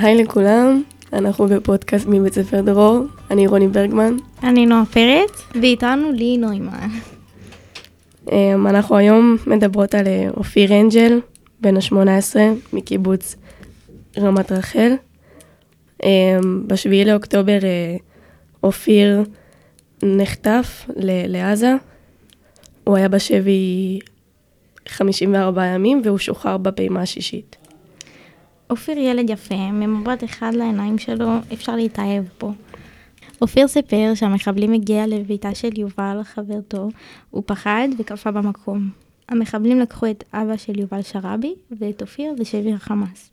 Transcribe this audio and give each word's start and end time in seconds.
היי 0.00 0.22
לכולם, 0.22 0.82
אנחנו 1.12 1.46
בפודקאסט 1.46 2.06
מבית 2.08 2.34
ספר 2.34 2.60
דרור, 2.60 3.04
אני 3.30 3.46
רוני 3.46 3.68
ברגמן. 3.68 4.16
אני 4.42 4.66
נועה 4.66 4.84
פרץ, 4.84 5.42
ואיתנו 5.62 6.12
לי 6.12 6.36
נוימן. 6.38 6.88
אמ, 8.32 8.66
אנחנו 8.66 8.96
היום 8.96 9.36
מדברות 9.46 9.94
על 9.94 10.06
אה, 10.06 10.28
אופיר 10.36 10.80
אנג'ל, 10.80 11.20
בן 11.60 11.76
ה-18, 11.76 12.36
מקיבוץ 12.72 13.36
רמת 14.18 14.52
רחל. 14.52 14.92
אמ, 16.02 16.08
בשביעי 16.66 17.04
לאוקטובר 17.04 17.58
אה, 17.62 17.96
אופיר 18.62 19.22
נחטף 20.02 20.86
לעזה. 21.28 21.74
הוא 22.84 22.96
היה 22.96 23.08
בשבי 23.08 23.98
54 24.88 25.64
ימים 25.64 26.00
והוא 26.04 26.18
שוחרר 26.18 26.56
בפעימה 26.56 27.02
השישית. 27.02 27.56
אופיר 28.76 28.98
ילד 28.98 29.30
יפה, 29.30 29.70
ממבט 29.72 30.24
אחד 30.24 30.54
לעיניים 30.54 30.98
שלו 30.98 31.28
אפשר 31.52 31.76
להתאהב 31.76 32.24
בו. 32.40 32.52
אופיר 33.42 33.68
סיפר 33.68 34.12
שהמחבלים 34.14 34.72
הגיע 34.72 35.06
לביתה 35.06 35.54
של 35.54 35.78
יובל, 35.78 36.20
חברתו, 36.24 36.88
הוא 37.30 37.42
פחד 37.46 37.88
וקפא 37.98 38.30
במקום. 38.30 38.90
המחבלים 39.28 39.80
לקחו 39.80 40.10
את 40.10 40.24
אבא 40.34 40.56
של 40.56 40.80
יובל 40.80 41.02
שרעבי 41.02 41.54
ואת 41.80 42.02
אופיר 42.02 42.32
לשבי 42.38 42.72
החמאס. 42.72 43.30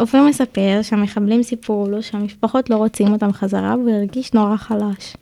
אופיר 0.00 0.22
מספר 0.22 0.80
שהמחבלים 0.82 1.42
סיפרו 1.42 1.86
לו 1.90 2.02
שהמשפחות 2.02 2.70
לא 2.70 2.76
רוצים 2.76 3.12
אותם 3.12 3.32
חזרה 3.32 3.74
והוא 3.76 3.90
הרגיש 3.90 4.32
נורא 4.32 4.56
חלש. 4.56 5.16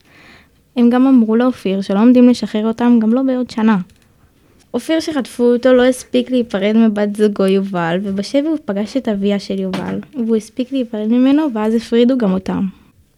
הם 0.77 0.91
גם 0.91 1.07
אמרו 1.07 1.37
לאופיר 1.37 1.81
שלא 1.81 2.01
עומדים 2.01 2.29
לשחרר 2.29 2.67
אותם 2.67 2.99
גם 3.03 3.15
לא 3.15 3.23
בעוד 3.23 3.51
שנה. 3.51 3.79
אופיר 4.75 5.01
שחטפו 5.01 5.45
אותו 5.53 5.73
לא 5.73 5.85
הספיק 5.85 6.31
להיפרד 6.31 6.77
מבת 6.77 7.17
זוגו 7.17 7.47
יובל, 7.47 7.99
ובשבי 8.03 8.49
הוא 8.49 8.59
פגש 8.65 8.97
את 8.97 9.09
אביה 9.09 9.39
של 9.39 9.59
יובל, 9.59 10.01
והוא 10.15 10.37
הספיק 10.37 10.73
להיפרד 10.73 11.07
ממנו 11.07 11.47
ואז 11.55 11.75
הפרידו 11.75 12.19
גם 12.19 12.33
אותם. 12.33 12.67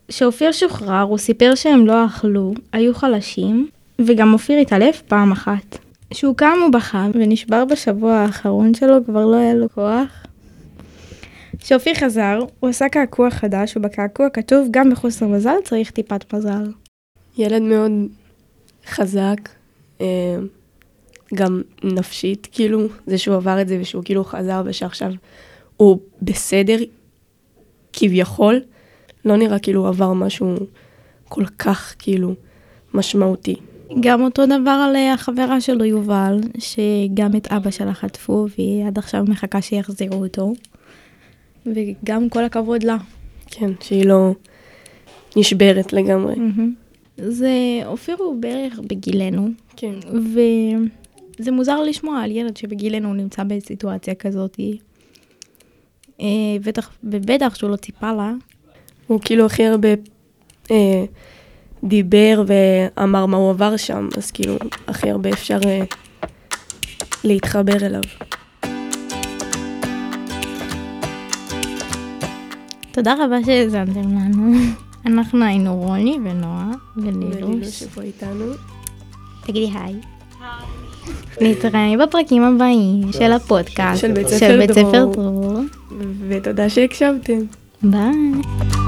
כשאופיר 0.08 0.52
שוחרר 0.52 1.00
הוא 1.00 1.18
סיפר 1.18 1.54
שהם 1.54 1.86
לא 1.86 2.06
אכלו, 2.06 2.54
היו 2.72 2.94
חלשים, 2.94 3.68
וגם 3.98 4.32
אופיר 4.32 4.58
התעלף 4.58 5.02
פעם 5.02 5.32
אחת. 5.32 5.78
כשהוא 6.10 6.36
קם 6.36 6.58
הוא 6.62 6.72
בכה 6.72 7.08
ונשבר 7.14 7.64
בשבוע 7.64 8.12
האחרון 8.12 8.74
שלו 8.74 9.04
כבר 9.06 9.26
לא 9.26 9.36
היה 9.36 9.54
לו 9.54 9.68
כוח. 9.68 10.26
כשאופיר 11.58 11.94
חזר, 11.94 12.38
הוא 12.60 12.70
עשה 12.70 12.88
קעקוע 12.88 13.30
חדש 13.30 13.76
ובקעקוע 13.76 14.28
כתוב 14.30 14.68
גם 14.70 14.90
בחוסר 14.90 15.26
מזל 15.26 15.54
צריך 15.64 15.90
טיפת 15.90 16.34
מזל. 16.34 16.70
ילד 17.38 17.62
מאוד 17.62 17.92
חזק, 18.86 19.48
אה, 20.00 20.36
גם 21.34 21.62
נפשית, 21.84 22.48
כאילו, 22.52 22.86
זה 23.06 23.18
שהוא 23.18 23.36
עבר 23.36 23.60
את 23.60 23.68
זה 23.68 23.78
ושהוא 23.80 24.02
כאילו 24.04 24.24
חזר 24.24 24.62
ושעכשיו 24.64 25.12
הוא 25.76 25.98
בסדר, 26.22 26.76
כביכול, 27.92 28.60
לא 29.24 29.36
נראה 29.36 29.58
כאילו 29.58 29.80
הוא 29.80 29.88
עבר 29.88 30.12
משהו 30.12 30.56
כל 31.28 31.44
כך 31.58 31.94
כאילו 31.98 32.34
משמעותי. 32.94 33.56
גם 34.00 34.22
אותו 34.22 34.46
דבר 34.46 34.86
על 34.88 34.96
אה, 34.96 35.12
החברה 35.12 35.60
שלו 35.60 35.84
יובל, 35.84 36.40
שגם 36.58 37.36
את 37.36 37.46
אבא 37.52 37.70
שלה 37.70 37.94
חטפו 37.94 38.46
והיא 38.58 38.86
עד 38.86 38.98
עכשיו 38.98 39.24
מחכה 39.28 39.62
שיחזירו 39.62 40.24
אותו. 40.24 40.52
וגם 41.66 42.28
כל 42.28 42.44
הכבוד 42.44 42.82
לה. 42.82 42.96
כן, 43.46 43.70
שהיא 43.80 44.06
לא 44.06 44.34
נשברת 45.36 45.92
לגמרי. 45.92 46.34
זה, 47.16 47.50
אופיר 47.86 48.16
הוא 48.18 48.40
בערך 48.40 48.80
בגילנו, 48.86 49.48
כן. 49.76 49.94
וזה 51.40 51.50
מוזר 51.52 51.80
לשמוע 51.80 52.20
על 52.20 52.30
ילד 52.30 52.56
שבגילנו 52.56 53.14
נמצא 53.14 53.44
בסיטואציה 53.44 54.14
כזאת. 54.14 54.60
אה, 56.20 56.26
בטח, 56.64 56.90
ובטח 57.04 57.54
שהוא 57.54 57.70
לא 57.70 57.76
ציפה 57.76 58.12
לה. 58.12 58.32
הוא 59.06 59.20
כאילו 59.24 59.46
הכי 59.46 59.66
הרבה 59.66 59.88
אה, 60.70 61.04
דיבר 61.84 62.44
ואמר 62.46 63.26
מה 63.26 63.36
הוא 63.36 63.50
עבר 63.50 63.76
שם, 63.76 64.08
אז 64.16 64.30
כאילו 64.30 64.56
הכי 64.86 65.10
הרבה 65.10 65.30
אפשר 65.30 65.58
אה, 65.64 65.82
להתחבר 67.24 67.86
אליו. 67.86 68.02
תודה 72.92 73.14
רבה 73.24 73.44
שהאזנתם 73.46 74.00
לנו. 74.00 74.52
אנחנו 75.06 75.44
היינו 75.44 75.76
רוני 75.76 76.18
ונועה 76.24 76.70
ולילו 76.96 77.48
ולילוש. 77.48 77.80
שפה 77.80 78.02
איתנו. 78.02 78.44
תגידי 79.46 79.70
היי. 79.74 79.94
נתראה 81.40 81.94
בפרקים 82.02 82.42
הבאים 82.42 83.12
של 83.12 83.32
הפודקאסט 83.32 84.00
של 84.00 84.12
בית 84.58 84.72
ספר. 84.72 85.06
דרור. 85.12 85.60
ותודה 86.28 86.68
שהקשבתם. 86.68 87.38
ביי. 87.82 88.81